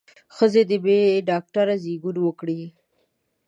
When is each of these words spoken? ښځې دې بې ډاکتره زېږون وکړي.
ښځې 0.35 0.61
دې 0.69 0.77
بې 0.83 0.99
ډاکتره 1.29 1.73
زېږون 1.83 2.17
وکړي. 2.21 2.61